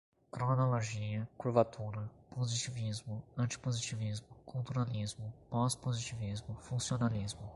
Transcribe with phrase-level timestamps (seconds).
[0.31, 7.47] cronologia, curvatura, positivismo, antipositivismo, culturalismo, pós-positivismo, funcionalismo